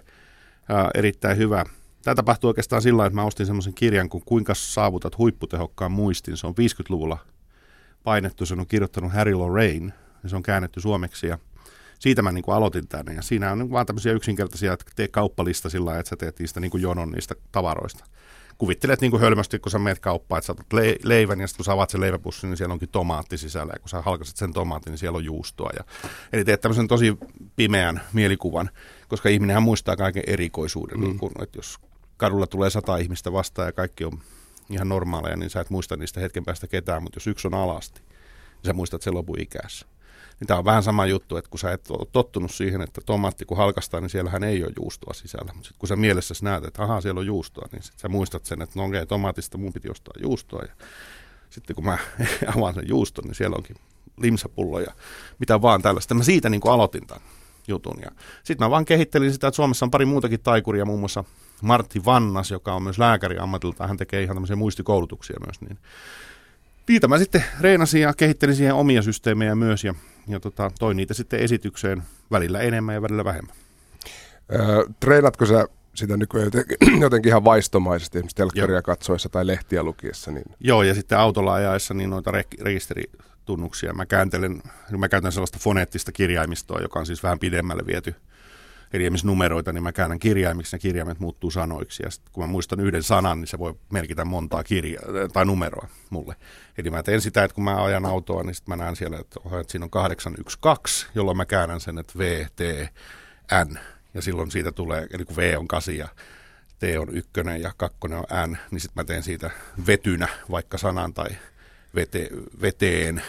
[0.69, 1.65] ää, erittäin hyvä.
[2.03, 6.37] Tämä tapahtui oikeastaan sillä että mä ostin semmoisen kirjan kuin Kuinka saavutat huipputehokkaan muistin.
[6.37, 7.17] Se on 50-luvulla
[8.03, 11.27] painettu, se on kirjoittanut Harry Lorraine, ja se on käännetty suomeksi.
[11.27, 11.37] Ja
[11.99, 13.13] siitä mä niin kuin aloitin tänne.
[13.13, 16.71] Ja siinä on vaan tämmöisiä yksinkertaisia, että tee kauppalista sillä että sä teet niistä niin
[16.71, 18.05] kuin jonon niistä tavaroista.
[18.57, 21.57] Kuvittelet niin kuin hölmösti, kun sä meet kauppaan, että sä otat le- leivän ja sitten
[21.57, 23.73] kun sä avaat sen leiväpussin, niin siellä onkin tomaatti sisällä.
[23.75, 25.69] Ja kun sä halkaset sen tomaatin, niin siellä on juustoa.
[25.77, 25.83] Ja,
[26.33, 27.17] eli teet tämmöisen tosi
[27.55, 28.69] pimeän mielikuvan,
[29.07, 30.97] koska ihminenhän muistaa kaiken erikoisuuden.
[30.97, 31.03] Mm.
[31.03, 31.79] Niin kun, että jos
[32.17, 34.19] kadulla tulee sata ihmistä vastaan ja kaikki on
[34.69, 38.01] ihan normaaleja, niin sä et muista niistä hetken päästä ketään, mutta jos yksi on alasti,
[38.01, 39.85] niin sä muistat sen lopun ikässä.
[40.39, 43.45] Niin tämä on vähän sama juttu, että kun sä et ole tottunut siihen, että tomaatti
[43.45, 45.53] kun halkastaa, niin siellähän ei ole juustoa sisällä.
[45.53, 48.45] Mutta sitten kun sä mielessä näet, että ahaa, siellä on juustoa, niin sit sä muistat
[48.45, 50.61] sen, että no okei, okay, tomaatista mun piti ostaa juustoa.
[50.61, 50.73] Ja
[51.49, 51.97] sitten kun mä
[52.55, 53.75] avaan sen juuston, niin siellä onkin
[54.17, 54.91] limsapullo ja
[55.39, 56.13] mitä vaan tällaista.
[56.13, 57.23] Mä siitä niin kuin aloitin tämän
[57.67, 58.01] jutun.
[58.43, 61.23] Sitten mä vaan kehittelin sitä, että Suomessa on pari muutakin taikuria, muun muassa
[61.61, 63.87] Martti Vannas, joka on myös lääkäri ammatilta.
[63.87, 65.61] Hän tekee ihan tämmöisiä muistikoulutuksia myös.
[65.61, 65.77] Niin
[66.87, 69.93] niitä mä sitten reenasin ja kehittelin siihen omia systeemejä myös ja,
[70.29, 73.55] ja tota, toin niitä sitten esitykseen välillä enemmän ja välillä vähemmän.
[74.51, 78.81] Öö, treenatko sä sitä nykyään jotenkin, jotenkin ihan vaistomaisesti, esimerkiksi telkkaria Joo.
[78.81, 80.31] katsoessa tai lehtiä lukiessa?
[80.31, 80.45] Niin...
[80.59, 83.93] Joo, ja sitten autolla ajaessa niin noita re- rekisteritunnuksia.
[83.93, 84.61] Mä, kääntelen,
[84.97, 88.15] mä käytän sellaista foneettista kirjaimistoa, joka on siis vähän pidemmälle viety
[88.93, 92.03] Esimerkiksi numeroita, niin mä käännän kirjaimiksi ja kirjaimet muuttuu sanoiksi.
[92.03, 95.01] Ja kun mä muistan yhden sanan, niin se voi merkitä montaa kirja-
[95.33, 96.35] tai numeroa mulle.
[96.77, 99.39] Eli mä teen sitä, että kun mä ajan autoa, niin sitten mä näen siellä, että,
[99.61, 102.61] että siinä on 812, jolloin mä käännän sen, että V, T,
[103.69, 103.79] N.
[104.13, 106.07] Ja silloin siitä tulee, eli kun V on 8 ja
[106.79, 109.51] T on ykkönen ja kakkonen on N, niin sitten mä teen siitä
[109.87, 111.29] vetynä vaikka sanan tai
[111.95, 112.29] vete,
[112.61, 113.21] veteen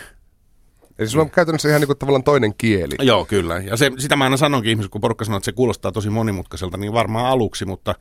[1.00, 2.94] Eli sulla on käytännössä ihan niin kuin tavallaan toinen kieli.
[2.98, 3.58] Joo, kyllä.
[3.58, 6.76] Ja se, sitä mä aina sanonkin ihmisille, kun porukka sanoo, että se kuulostaa tosi monimutkaiselta,
[6.76, 7.94] niin varmaan aluksi, mutta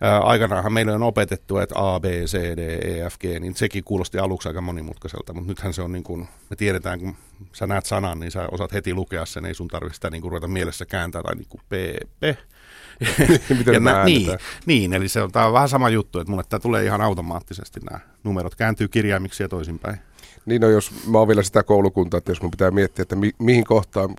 [0.00, 3.84] ää, aikanaanhan meillä on opetettu, että A, B, C, D, E, F, G, niin sekin
[3.84, 7.16] kuulosti aluksi aika monimutkaiselta, mutta nythän se on niin kuin, me tiedetään, kun
[7.52, 10.30] sä näet sanan, niin sä osaat heti lukea sen, ei sun tarvitse sitä niin kuin
[10.30, 11.72] ruveta mielessä kääntää tai niin kuin P,
[12.20, 12.38] P.
[13.58, 16.44] Miten ja mä, niin, niin, eli se on, tää on vähän sama juttu, että mulle
[16.48, 19.98] tämä tulee ihan automaattisesti nämä numerot kääntyy kirjaimiksi ja toisinpäin.
[20.48, 23.34] Niin on, jos mä oon vielä sitä koulukuntaa, että jos mun pitää miettiä, että mi-
[23.38, 24.14] mihin kohtaan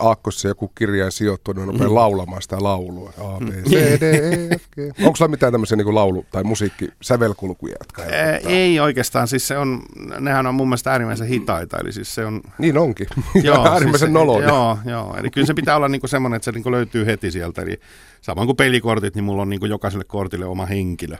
[0.00, 1.94] aakkossa joku kirjain sijoittuu, niin on mm.
[1.94, 3.12] laulamaan sitä laulua.
[3.18, 5.00] A, B, C, D, E, F, G.
[5.06, 9.58] Onko sulla mitään tämmöisiä niin laulu- tai musiikki, sävelkulkuja, jotka Ää, Ei oikeastaan, siis se
[9.58, 9.82] on,
[10.20, 12.40] nehän on mun mielestä äärimmäisen hitaita, eli siis se on...
[12.58, 13.06] Niin onkin,
[13.42, 14.48] joo, äärimmäisen siis, noloja.
[14.48, 17.62] Joo, joo, eli kyllä se pitää olla niinku semmoinen, että se niinku löytyy heti sieltä,
[17.62, 17.80] eli
[18.20, 21.16] samoin kuin pelikortit, niin mulla on niinku jokaiselle kortille oma henkilö.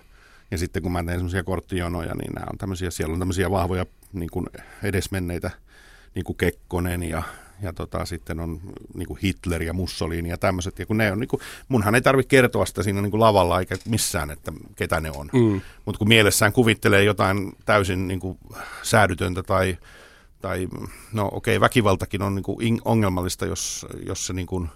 [0.50, 3.86] Ja sitten kun mä teen semmoisia korttijonoja, niin nämä on tämmöisiä, siellä on tämmöisiä vahvoja
[4.14, 4.46] niin kuin
[4.82, 5.50] edesmenneitä,
[6.14, 7.22] niin kuin Kekkonen ja,
[7.62, 8.60] ja tota, sitten on
[8.94, 10.78] niin kuin Hitler ja Mussolini ja tämmöiset.
[10.78, 13.60] Ja kun ne on, niin kuin, munhan ei tarvitse kertoa sitä siinä niin kuin lavalla
[13.60, 15.30] eikä missään, että ketä ne on.
[15.32, 15.60] Mm.
[15.84, 18.38] Mutta kun mielessään kuvittelee jotain täysin niin kuin
[18.82, 19.76] säädytöntä tai
[20.44, 20.68] tai
[21.12, 24.68] no okei, okay, väkivaltakin on niin kuin ongelmallista, jos, jos se niin kuin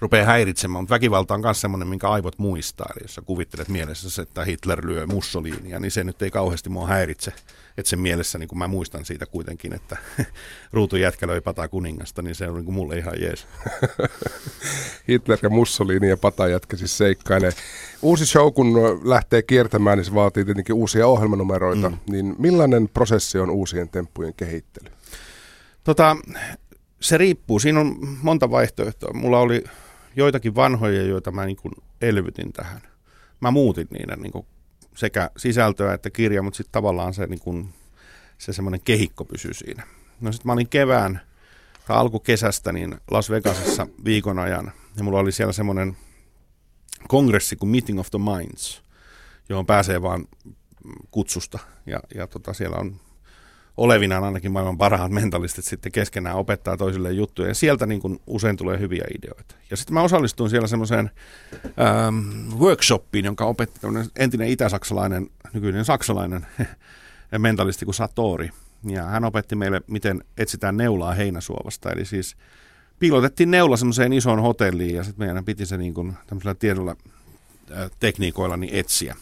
[0.00, 2.86] rupeaa häiritsemään, mutta väkivalta on myös semmoinen, minkä aivot muistaa.
[2.96, 6.86] Eli jos sä kuvittelet mielessä, että Hitler lyö Mussolinia, niin se nyt ei kauheasti mua
[6.86, 7.32] häiritse.
[7.78, 9.96] Että sen mielessä, niin kun mä muistan siitä kuitenkin, että
[10.72, 13.46] ruutun jätkä löi pata kuningasta, niin se on niin kuin mulle ihan jees.
[15.08, 17.52] Hitler ja Mussolini ja pata jätkä siis seikkailee.
[18.02, 21.90] Uusi show, kun lähtee kiertämään, niin se vaatii tietenkin uusia ohjelmanumeroita.
[21.90, 21.98] Mm.
[22.10, 24.90] Niin millainen prosessi on uusien temppujen kehittely?
[25.84, 26.16] Tota,
[27.00, 27.58] se riippuu.
[27.58, 29.12] Siinä on monta vaihtoehtoa.
[29.12, 29.64] Mulla oli
[30.18, 32.82] joitakin vanhoja, joita mä niin kuin elvytin tähän.
[33.40, 34.46] Mä muutin niiden niin kuin
[34.96, 37.68] sekä sisältöä että kirja, mutta sitten tavallaan se, niin kuin,
[38.38, 39.82] se semmoinen kehikko pysyy siinä.
[40.20, 41.20] No sitten mä olin kevään
[41.86, 45.96] tai alkukesästä niin Las Vegasissa viikon ajan ja mulla oli siellä semmoinen
[47.08, 48.82] kongressi kuin Meeting of the Minds,
[49.48, 50.24] johon pääsee vaan
[51.10, 53.00] kutsusta ja, ja tota, siellä on
[53.78, 57.48] olevinaan ainakin maailman parhaat mentalistit sitten keskenään opettaa toisille juttuja.
[57.48, 59.54] Ja sieltä niin kuin usein tulee hyviä ideoita.
[59.70, 61.10] Ja sitten mä osallistuin siellä semmoiseen
[61.80, 63.80] ähm, workshoppiin, jonka opetti
[64.16, 66.46] entinen itä-saksalainen, nykyinen saksalainen
[67.38, 68.50] mentalisti kuin Satori.
[68.84, 71.90] Ja hän opetti meille, miten etsitään neulaa heinäsuovasta.
[71.90, 72.36] Eli siis
[72.98, 76.96] piilotettiin neula semmoiseen isoon hotelliin ja sitten meidän piti se niin kuin tämmöisellä tiedolla
[77.72, 79.16] äh, tekniikoilla niin etsiä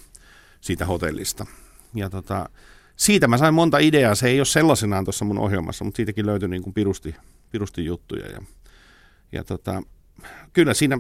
[0.61, 1.47] siitä hotellista.
[1.95, 2.49] Ja tota,
[2.97, 4.15] siitä mä sain monta ideaa.
[4.15, 7.15] Se ei ole sellaisenaan tuossa mun ohjelmassa, mutta siitäkin löytyi niin kuin pirusti,
[7.51, 8.27] pirusti juttuja.
[8.27, 8.41] Ja,
[9.33, 9.83] ja tota,
[10.53, 10.99] kyllä siinä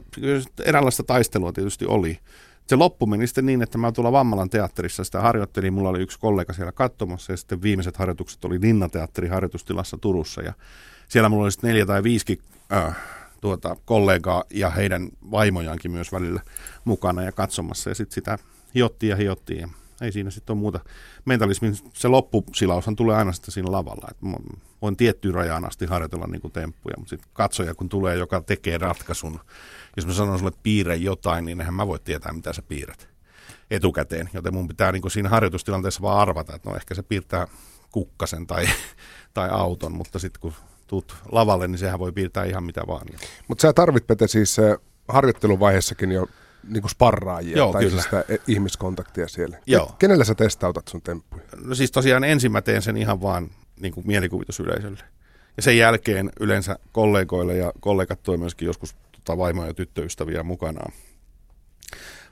[0.64, 2.18] eräänlaista taistelua tietysti oli.
[2.66, 5.72] Se loppu meni sitten niin, että mä tuolla Vammalan teatterissa sitä harjoittelin.
[5.72, 10.42] Mulla oli yksi kollega siellä katsomassa ja sitten viimeiset harjoitukset oli Linnateatterin harjoitustilassa Turussa.
[10.42, 10.52] Ja
[11.08, 12.40] siellä mulla oli sitten neljä tai viisi
[12.72, 12.96] äh,
[13.40, 16.40] tuota, kollegaa ja heidän vaimojaankin myös välillä
[16.84, 17.90] mukana ja katsomassa.
[17.90, 18.38] Ja sitten sitä
[18.74, 19.70] hiottiin ja hiottiin.
[20.00, 20.80] Ei siinä sitten ole muuta.
[21.24, 24.08] Mentalismin se loppusilaushan tulee aina sitten siinä lavalla.
[24.10, 24.16] Et
[24.82, 29.40] voin tiettyyn rajaan asti harjoitella niin temppuja, mutta sitten katsoja kun tulee, joka tekee ratkaisun.
[29.96, 33.08] Jos mä sanon sulle, piirre jotain, niin eihän mä voi tietää, mitä sä piirrät
[33.70, 34.30] etukäteen.
[34.32, 37.46] Joten mun pitää niin siinä harjoitustilanteessa vaan arvata, että no ehkä se piirtää
[37.92, 38.68] kukkasen tai,
[39.34, 40.52] tai auton, mutta sitten kun
[40.86, 43.06] tuut lavalle, niin sehän voi piirtää ihan mitä vaan.
[43.48, 44.56] Mutta sä tarvit, Pete, siis
[45.08, 46.26] harjoitteluvaiheessakin jo
[46.68, 47.90] niin kuin sparraajia Joo, tai kyllä.
[47.90, 49.58] Siis sitä e- ihmiskontaktia siellä.
[49.66, 49.94] Joo.
[49.98, 51.42] Kenellä sä testautat sun temppuja?
[51.64, 55.00] No siis tosiaan ensin mä teen sen ihan vaan niin kuin mielikuvitusyleisölle.
[55.56, 60.92] Ja sen jälkeen yleensä kollegoille ja kollegat toi myöskin joskus tota vaimoja ja tyttöystäviä mukanaan.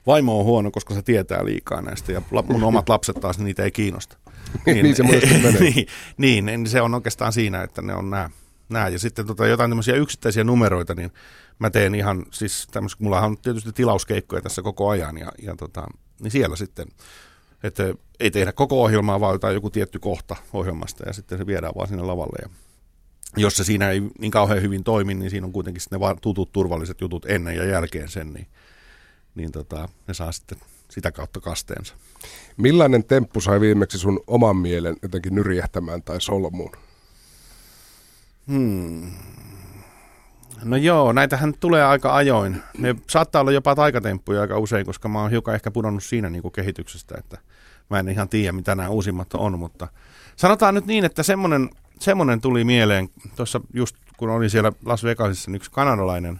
[0.07, 3.71] Vaimo on huono, koska se tietää liikaa näistä ja mun omat lapset taas niitä ei
[3.71, 4.17] kiinnosta.
[4.65, 5.59] Niin, niin se menee.
[5.59, 8.29] niin, niin, niin, se on oikeastaan siinä, että ne on nämä.
[8.69, 8.87] nämä.
[8.87, 11.11] Ja sitten tota, jotain tämmöisiä yksittäisiä numeroita, niin
[11.59, 15.87] mä teen ihan, siis tämmöistä, mulla on tietysti tilauskeikkoja tässä koko ajan ja, ja tota,
[16.21, 16.87] niin siellä sitten,
[17.63, 21.73] että ei tehdä koko ohjelmaa, vaan jotain joku tietty kohta ohjelmasta ja sitten se viedään
[21.75, 22.49] vaan sinne lavalle ja
[23.37, 27.01] jos se siinä ei niin kauhean hyvin toimi, niin siinä on kuitenkin ne tutut turvalliset
[27.01, 28.47] jutut ennen ja jälkeen sen, niin,
[29.35, 30.57] niin tota, ne saa sitten
[30.89, 31.95] sitä kautta kasteensa.
[32.57, 36.71] Millainen temppu sai viimeksi sun oman mielen jotenkin nyrjähtämään tai solmuun?
[38.47, 39.11] Hmm.
[40.63, 42.63] No joo, näitähän tulee aika ajoin.
[42.77, 46.41] Ne saattaa olla jopa taikatemppuja aika usein, koska mä oon hiukan ehkä pudonnut siinä niin
[46.41, 47.37] kuin kehityksestä, että
[47.89, 49.87] mä en ihan tiedä, mitä nämä uusimmat on, mutta
[50.35, 55.51] sanotaan nyt niin, että semmoinen, semmoinen tuli mieleen, tuossa just kun olin siellä Las Vegasissa,
[55.51, 56.39] niin yksi kanadalainen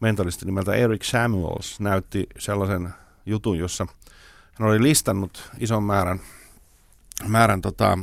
[0.00, 2.88] mentalisti nimeltä Eric Samuels näytti sellaisen
[3.26, 3.86] jutun, jossa
[4.54, 6.20] hän oli listannut ison määrän,
[7.28, 7.98] määrän tota,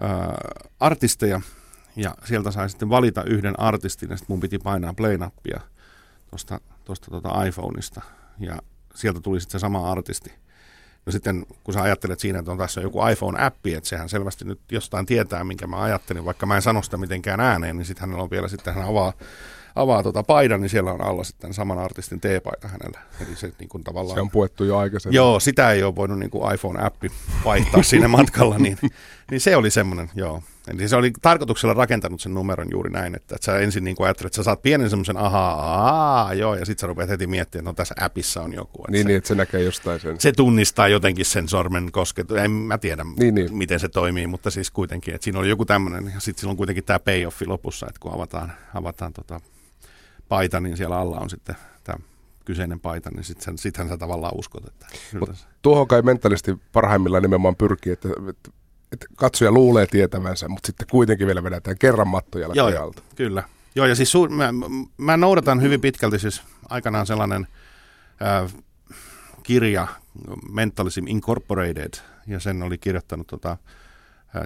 [0.00, 0.34] ää,
[0.80, 1.40] artisteja,
[1.96, 5.60] ja sieltä sai sitten valita yhden artistin, ja sitten mun piti painaa play-nappia
[6.30, 8.00] tuosta, tuosta tuota iPhoneista,
[8.38, 8.58] ja
[8.94, 10.32] sieltä tuli sitten se sama artisti.
[11.06, 14.60] No sitten kun sä ajattelet siinä, että on tässä joku iPhone-appi, että sehän selvästi nyt
[14.72, 18.22] jostain tietää, minkä mä ajattelin, vaikka mä en sano sitä mitenkään ääneen, niin sitten hänellä
[18.22, 19.12] on vielä sitten, hän avaa
[19.74, 23.00] avaa tuota paidan, niin siellä on alla sitten saman artistin T-paita hänellä.
[23.20, 25.16] Eli se, niin kuin tavallaan, se on puettu jo aikaisemmin.
[25.16, 27.12] Joo, sitä ei ole voinut niin kuin iPhone-appi
[27.44, 28.78] vaihtaa siinä matkalla, niin,
[29.30, 30.42] niin se oli semmoinen, joo.
[30.68, 34.26] Eli se oli tarkoituksella rakentanut sen numeron juuri näin, että, että sä ensin niin ajattelet,
[34.26, 37.70] että sä saat pienen semmoisen ahaa, aa, joo, ja sitten sä rupeat heti miettimään, että
[37.70, 38.82] no tässä appissa on joku.
[38.82, 40.20] Että niin, se, niin, että se näkee jostain sen.
[40.20, 42.34] Se tunnistaa jotenkin sen sormen kosketu.
[42.34, 43.56] En mä tiedä, niin, niin.
[43.56, 46.56] miten se toimii, mutta siis kuitenkin, että siinä oli joku tämmöinen, ja sitten sillä on
[46.56, 49.40] kuitenkin tämä payoffi lopussa, että kun avataan, avataan tota
[50.28, 51.98] paita, niin siellä alla on sitten tämä
[52.44, 54.66] kyseinen paita, niin sitten sittenhän sä tavallaan uskot.
[54.66, 54.86] Että
[55.20, 55.30] Mut
[55.62, 58.50] tuohon kai mentalisti parhaimmillaan nimenomaan pyrkii, että, että,
[58.92, 63.42] että katsoja luulee tietävänsä, mutta sitten kuitenkin vielä vedetään kerran mattoja Joo, kyllä.
[63.74, 64.50] Joo, ja siis suur, mä,
[64.96, 67.46] mä noudatan hyvin pitkälti siis aikanaan sellainen
[68.22, 68.54] äh,
[69.42, 69.88] kirja
[70.52, 71.92] Mentalism Incorporated,
[72.26, 73.56] ja sen oli kirjoittanut tota,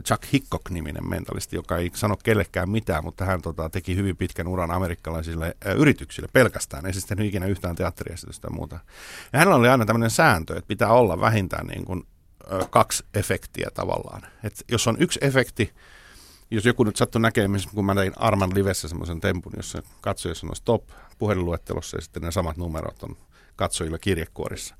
[0.04, 4.70] Chuck Hickok-niminen mentalisti, joka ei sano kellekään mitään, mutta hän tota, teki hyvin pitkän uran
[4.70, 8.78] amerikkalaisille ä, yrityksille pelkästään, ei siis tehnyt ikinä yhtään teatteriesitystä tai muuta.
[9.32, 12.06] Ja hänellä oli aina tämmöinen sääntö, että pitää olla vähintään niin kuin,
[12.70, 14.22] kaksi efektiä tavallaan.
[14.44, 15.72] Et jos on yksi efekti,
[16.50, 20.56] jos joku nyt sattuu näkemään, kun mä tein Arman Livessä semmoisen tempun, jossa katsoja sanoi
[20.56, 20.84] stop
[21.18, 23.16] puhelinluettelossa ja sitten ne samat numerot on
[23.56, 24.74] katsojilla kirjekuorissa,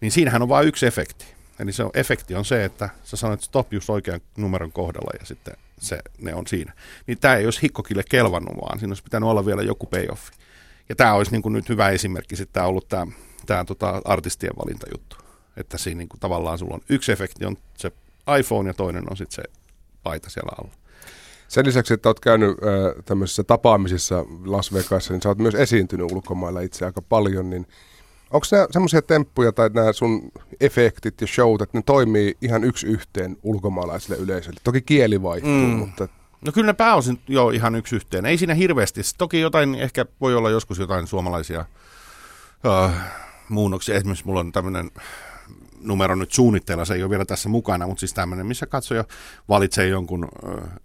[0.00, 1.26] niin siinähän on vain yksi efekti.
[1.58, 5.26] Eli se on, efekti on se, että sä sanoit stop just oikean numeron kohdalla ja
[5.26, 6.72] sitten se, ne on siinä.
[7.06, 10.32] Niin tämä ei olisi Hikkokille kelvannut, vaan siinä olisi pitänyt olla vielä joku payoffi.
[10.88, 13.06] Ja tämä olisi niin kuin nyt hyvä esimerkki sitten ollut tämä,
[13.46, 15.25] tämä tota artistien valintajuttu.
[15.56, 17.92] Että siinä niin kuin tavallaan sulla on yksi efekti on se
[18.38, 19.50] iPhone ja toinen on sitten se
[20.02, 20.72] paita siellä alla.
[21.48, 26.12] Sen lisäksi, että olet käynyt äh, tämmöisissä tapaamisissa Las Vegasissa, niin sä oot myös esiintynyt
[26.12, 27.66] ulkomailla itse aika paljon, niin
[28.30, 32.86] onko nämä semmoisia temppuja tai nämä sun efektit ja showt, että ne toimii ihan yksi
[32.86, 34.60] yhteen ulkomaalaisille yleisölle?
[34.64, 35.68] Toki kieli vaihtuu, mm.
[35.68, 36.08] mutta...
[36.40, 38.26] No kyllä ne pääosin jo ihan yksi yhteen.
[38.26, 39.00] Ei siinä hirveästi.
[39.18, 41.64] Toki jotain, ehkä voi olla joskus jotain suomalaisia
[42.64, 42.90] uh,
[43.48, 43.94] muunnoksia.
[43.94, 44.90] Esimerkiksi mulla on tämmöinen
[45.80, 49.04] numero nyt suunnitteilla, se ei ole vielä tässä mukana, mutta siis tämmöinen, missä katsoja
[49.48, 50.28] valitsee jonkun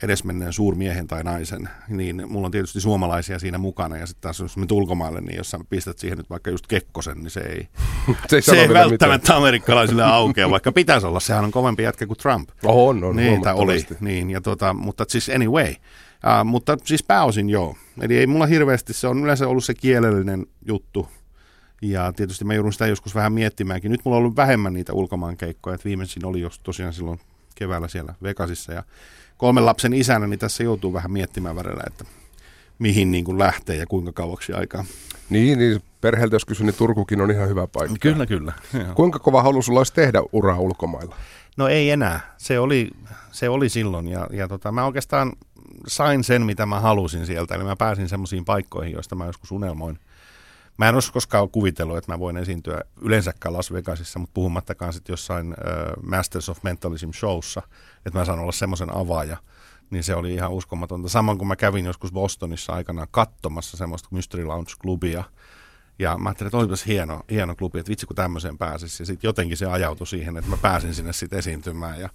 [0.04, 4.58] edesmenneen suurmiehen tai naisen, niin mulla on tietysti suomalaisia siinä mukana, ja sitten taas jos
[4.58, 7.68] me ulkomaille, niin jos sä pistät siihen nyt vaikka just Kekkosen, niin se ei,
[8.30, 9.38] se ei, se ei välttämättä mitään.
[9.38, 12.50] amerikkalaisille aukea, vaikka pitäisi olla, sehän on kovempi jätkä kuin Trump.
[12.66, 17.50] Oho, on, on, niin, oli, niin, ja tota, mutta siis anyway, uh, mutta siis pääosin
[17.50, 21.08] joo, eli ei mulla hirveästi, se on yleensä ollut se kielellinen juttu,
[21.82, 23.92] ja tietysti mä joudun sitä joskus vähän miettimäänkin.
[23.92, 27.20] Nyt mulla on ollut vähemmän niitä ulkomaankeikkoja, että viimeisin oli jos tosiaan silloin
[27.56, 28.74] keväällä siellä Vegasissa.
[28.74, 28.84] Ja
[29.38, 32.06] kolmen lapsen isänä, niin tässä joutuu vähän miettimään välillä, että
[32.80, 34.86] mihin niin kuin lähtee ja kuinka kauaksi aikaa.
[35.30, 37.96] Niin, niin perheeltä jos kysyn, niin Turkukin on ihan hyvä paikka.
[38.00, 38.54] Kyllä, kyllä.
[38.96, 41.16] Kuinka kova halu sulla olisi tehdä uraa ulkomailla?
[41.58, 42.36] No ei enää.
[42.38, 42.90] Se oli,
[43.32, 45.34] se oli silloin ja, ja tota, mä oikeastaan
[45.88, 47.56] sain sen, mitä mä halusin sieltä.
[47.56, 50.00] Eli mä pääsin semmoisiin paikkoihin, joista mä joskus unelmoin–
[50.82, 55.14] Mä en olisi koskaan kuvitellut, että mä voin esiintyä yleensäkään Las Vegasissa, mutta puhumattakaan sitten
[55.14, 57.62] jossain uh, Masters of Mentalism showssa,
[58.06, 59.38] että mä saan olla semmoisen avaaja,
[59.90, 61.10] niin se oli ihan uskomatonta.
[61.10, 65.24] Samoin kuin mä kävin joskus Bostonissa aikanaan katsomassa semmoista Mystery Lounge-klubia,
[66.00, 69.04] ja mä ajattelin, että olipas hieno, hieno klubi, että vitsi kun tämmöiseen pääsisi.
[69.04, 72.00] Ja sitten jotenkin se ajautui siihen, että mä pääsin sinne sitten esiintymään.
[72.00, 72.10] Ja,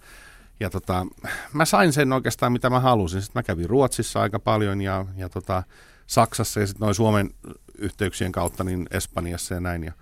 [0.61, 1.07] ja tota,
[1.52, 3.22] mä sain sen oikeastaan, mitä mä halusin.
[3.22, 5.62] Sitten mä kävin Ruotsissa aika paljon ja, ja tota,
[6.07, 7.31] Saksassa ja sitten noin Suomen
[7.78, 9.84] yhteyksien kautta niin Espanjassa ja näin.
[9.84, 9.92] Ja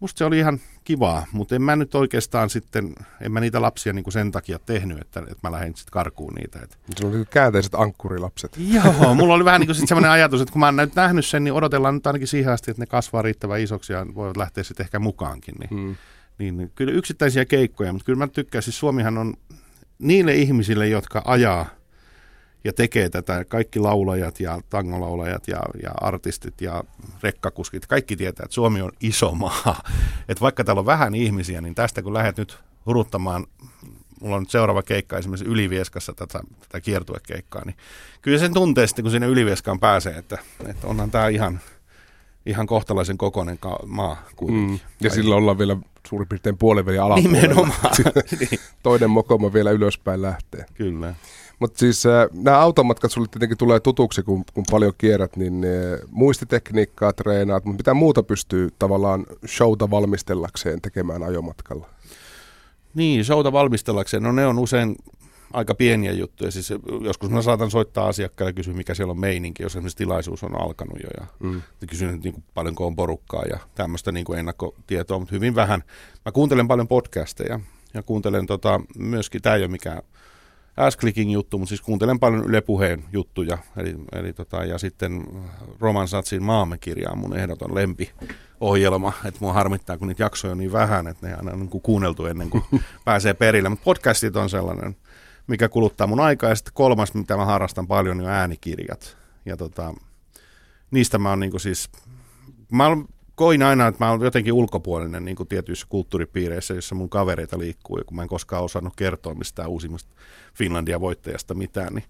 [0.00, 3.92] musta se oli ihan kivaa, mutta en mä nyt oikeastaan sitten, en mä niitä lapsia
[3.92, 6.58] niin kuin sen takia tehnyt, että, että mä lähdin sitten karkuun niitä.
[6.62, 6.76] Että.
[6.96, 8.56] Se oli käänteiset ankkurilapset.
[8.58, 11.44] Joo, mulla oli vähän niin kuin sellainen ajatus, että kun mä oon nyt nähnyt sen,
[11.44, 14.84] niin odotellaan nyt ainakin siihen asti, että ne kasvaa riittävän isoksi ja voivat lähteä sitten
[14.84, 15.54] ehkä mukaankin.
[15.58, 15.96] Niin, hmm.
[16.38, 19.34] niin kyllä yksittäisiä keikkoja, mutta kyllä mä tykkään, siis Suomihan on
[19.98, 21.66] niille ihmisille, jotka ajaa–
[22.64, 23.44] ja tekee tätä.
[23.44, 26.84] Kaikki laulajat ja tangolaulajat ja, ja artistit ja
[27.22, 29.82] rekkakuskit, kaikki tietää, että Suomi on iso maa.
[30.28, 33.46] Et vaikka täällä on vähän ihmisiä, niin tästä kun lähdet nyt huruttamaan,
[34.20, 37.76] mulla on nyt seuraava keikka esimerkiksi Ylivieskassa tätä, tätä kiertuekeikkaa, niin
[38.22, 41.60] kyllä sen tuntee sitten, kun sinne Ylivieskaan pääsee, että, että onhan tämä ihan,
[42.46, 44.70] ihan kohtalaisen kokoinen ka- maa kuitenkin.
[44.70, 44.78] Mm.
[45.00, 45.76] Ja sillä ollaan vielä
[46.08, 47.40] suurin piirtein puolivälin alapuolella.
[47.40, 47.94] Nimenomaan.
[48.40, 48.60] niin.
[48.82, 50.64] Toinen mokoma vielä ylöspäin lähtee.
[50.74, 51.14] Kyllä.
[51.60, 56.00] Mutta siis äh, nämä automatkat sulle tietenkin tulee tutuksi, kun, kun paljon kierrät, niin äh,
[56.10, 61.88] muistitekniikkaa treenaat, mutta mitä muuta pystyy tavallaan showta valmistellakseen tekemään ajomatkalla?
[62.94, 64.96] Niin, showta valmistellakseen, no ne on usein
[65.52, 66.50] aika pieniä juttuja.
[66.50, 70.44] Siis joskus mä saatan soittaa asiakkaille ja kysyä, mikä siellä on meininki, jos esimerkiksi tilaisuus
[70.44, 71.08] on alkanut jo.
[71.20, 71.62] Ja mm.
[71.90, 75.82] kysyn, niin kuin, paljonko on porukkaa ja tämmöistä niin kuin ennakkotietoa, mutta hyvin vähän.
[76.24, 77.60] Mä kuuntelen paljon podcasteja
[77.94, 80.02] ja kuuntelen tota, myöskin, tämä ei ole mikään
[80.76, 83.58] Ask-clicking juttu, mutta siis kuuntelen paljon Yle Puheen juttuja.
[83.76, 85.24] Eli, eli tota, ja sitten
[85.80, 88.10] Roman Satsin Maamme kirja on mun ehdoton lempi
[88.60, 91.82] ohjelma, että mua harmittaa, kun niitä jaksoja on niin vähän, että ne aina on niin
[91.82, 92.64] kuunneltu ennen kuin
[93.04, 93.68] pääsee perille.
[93.68, 94.96] Mutta podcastit on sellainen,
[95.46, 96.50] mikä kuluttaa mun aikaa.
[96.50, 99.16] Ja sitten kolmas, mitä mä harrastan paljon, niin on äänikirjat.
[99.46, 99.94] Ja tota,
[100.90, 101.90] niistä mä oon niin siis,
[102.72, 103.08] mä oon
[103.40, 108.04] koin aina, että mä olen jotenkin ulkopuolinen niin tietyissä kulttuuripiireissä, jossa mun kavereita liikkuu, ja
[108.04, 110.10] kun mä en koskaan osannut kertoa mistään uusimmasta
[110.54, 112.04] Finlandia voittajasta mitään, niin,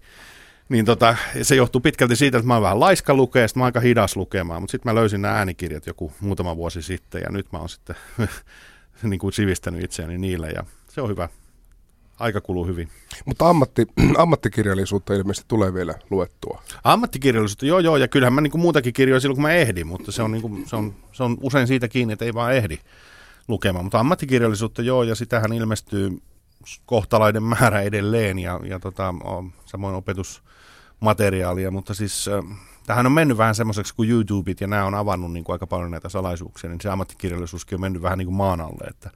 [0.69, 3.79] niin tota, se johtuu pitkälti siitä, että mä oon vähän laiska lukea, mä oon aika
[3.79, 7.59] hidas lukemaan, mutta sitten mä löysin nämä äänikirjat joku muutama vuosi sitten, ja nyt mä
[7.59, 7.95] oon sitten
[9.03, 11.29] niin kuin sivistänyt itseäni niillä, ja se on hyvä
[12.19, 12.89] aika kuluu hyvin.
[13.25, 16.63] Mutta ammatti, ammattikirjallisuutta ilmeisesti tulee vielä luettua.
[16.83, 20.11] Ammattikirjallisuutta, joo joo, ja kyllähän mä niin kuin muutakin kirjoin silloin, kun mä ehdin, mutta
[20.11, 22.77] se on, niin kuin, se, on, se on usein siitä kiinni, että ei vaan ehdi
[23.47, 23.85] lukemaan.
[23.85, 26.21] Mutta ammattikirjallisuutta joo, ja sitähän ilmestyy
[26.85, 32.29] kohtalainen määrä edelleen ja, ja tota, on, samoin opetusmateriaalia, mutta siis
[32.87, 35.91] tähän on mennyt vähän semmoiseksi kuin YouTubeit ja nämä on avannut niin kuin aika paljon
[35.91, 39.09] näitä salaisuuksia, niin se ammattikirjallisuuskin on mennyt vähän niin kuin maan alle, että,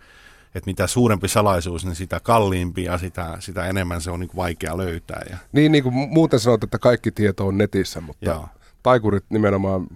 [0.56, 4.38] että mitä suurempi salaisuus, niin sitä kalliimpi ja sitä, sitä enemmän se on niin kuin
[4.38, 5.22] vaikea löytää.
[5.30, 5.38] Ja...
[5.52, 8.48] Niin, niin kuin muuten sanot, että kaikki tieto on netissä, mutta Joo.
[8.84, 9.88] taikurit nimenomaan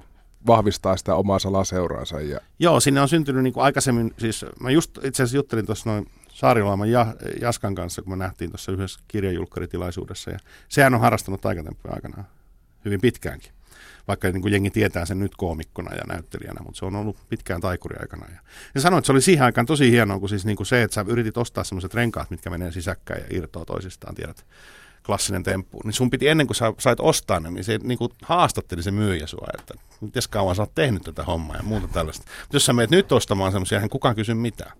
[0.47, 2.21] vahvistaa sitä omaa salaseuraansa.
[2.21, 2.39] Ja...
[2.59, 6.11] Joo, sinne on syntynyt niin kuin aikaisemmin, siis mä just itse asiassa juttelin tuossa noin
[6.29, 11.93] Saarilaaman ja, Jaskan kanssa, kun me nähtiin tuossa yhdessä kirjajulkkaritilaisuudessa, ja sehän on harrastanut taikatemppuja
[11.93, 12.25] aikanaan
[12.85, 13.51] hyvin pitkäänkin
[14.09, 17.61] vaikka niin kuin jengi tietää sen nyt koomikkona ja näyttelijänä, mutta se on ollut pitkään
[17.61, 18.25] taikuriaikana.
[18.29, 18.39] Ja,
[18.75, 20.95] ja sanoin, että se oli siihen aikaan tosi hienoa, kun siis niin kuin se, että
[20.95, 24.45] sä yritit ostaa sellaiset renkaat, mitkä menee sisäkkäin ja irtoaa toisistaan, tiedät,
[25.05, 28.11] klassinen temppu, niin sun piti ennen kuin sä sait ostaa ne, niin se niin kuin
[28.23, 32.25] haastatteli se myyjä sua, että miten kauan sä oot tehnyt tätä hommaa ja muuta tällaista.
[32.41, 34.71] Mutta jos sä meet nyt ostamaan semmoisia, eihän kukaan kysy mitään.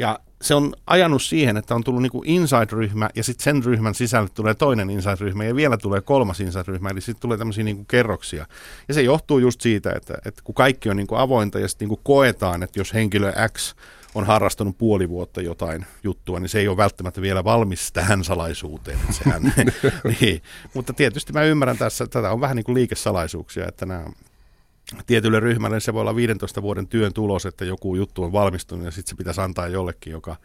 [0.00, 4.28] Ja se on ajanut siihen, että on tullut niin inside-ryhmä ja sitten sen ryhmän sisälle
[4.34, 8.46] tulee toinen inside-ryhmä ja vielä tulee kolmas inside-ryhmä, eli sitten tulee tämmöisiä niin kerroksia.
[8.88, 12.00] Ja se johtuu just siitä, että, että kun kaikki on niin avointa ja sitten niin
[12.02, 13.74] koetaan, että jos henkilö X
[14.14, 18.98] on harrastanut puoli vuotta jotain juttua, niin se ei ole välttämättä vielä valmis tähän salaisuuteen.
[19.10, 19.42] Sehän,
[20.20, 20.42] niin.
[20.74, 24.04] Mutta tietysti mä ymmärrän tässä, että tätä on vähän niin kuin liikesalaisuuksia, että nämä
[25.06, 28.90] tietylle ryhmälle se voi olla 15 vuoden työn tulos, että joku juttu on valmistunut ja
[28.90, 30.36] sitten se pitäisi antaa jollekin, joka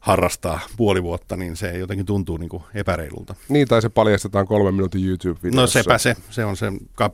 [0.00, 3.34] harrastaa puoli vuotta, niin se jotenkin tuntuu niin kuin epäreilulta.
[3.48, 5.60] Niin, tai se paljastetaan kolmen minuutin YouTube-videossa.
[5.60, 6.66] No sepä se, se on se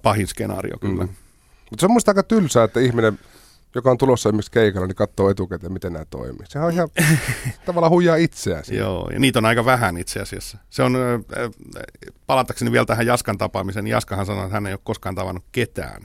[0.02, 1.04] pahin skenaario kyllä.
[1.04, 1.12] Mm.
[1.70, 3.18] Mutta se on musta aika tylsää, että ihminen,
[3.74, 6.46] joka on tulossa esimerkiksi keikalla, niin katsoo etukäteen, miten nämä toimii.
[6.48, 6.88] Sehän on ihan
[7.66, 8.64] tavallaan huijaa itseään.
[8.70, 10.58] Joo, ja niitä on aika vähän itse asiassa.
[10.70, 11.50] Se on, äh,
[12.26, 16.02] palatakseni vielä tähän Jaskan tapaamiseen, niin Jaskahan sanoi, että hän ei ole koskaan tavannut ketään,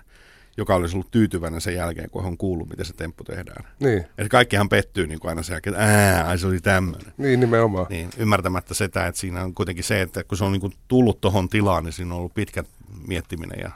[0.58, 3.66] joka olisi ollut tyytyväinen sen jälkeen, kun on kuullut, miten se temppu tehdään.
[3.80, 4.06] Niin.
[4.18, 7.14] Eli kaikkihan pettyy niin kuin aina sen jälkeen, että ää, se oli tämmöinen.
[7.18, 7.86] Niin, nimenomaan.
[7.90, 11.22] Niin, ymmärtämättä sitä, että siinä on kuitenkin se, että kun se on niin kuin tullut
[11.22, 12.64] tuohon tilaan, niin siinä on ollut pitkä
[13.08, 13.72] miettiminen ja,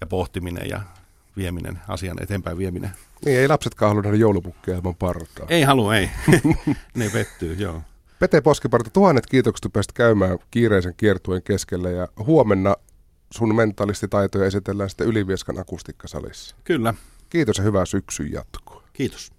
[0.00, 0.80] ja pohtiminen ja
[1.36, 2.90] vieminen, asian eteenpäin vieminen.
[3.24, 5.46] Niin, ei lapsetkaan halua nähdä joulupukkeja ilman partaa.
[5.48, 6.10] Ei halua, ei.
[6.94, 7.82] ne pettyy, joo.
[8.18, 12.76] Pete Poskiparta, tuhannet kiitokset, että pääsit käymään kiireisen kiertueen keskellä ja huomenna
[13.30, 16.56] sun mentaalistitaitoja esitellään sitten Ylivieskan akustiikkasalissa.
[16.64, 16.94] Kyllä.
[17.30, 18.82] Kiitos ja hyvää syksyn jatkoa.
[18.92, 19.35] Kiitos.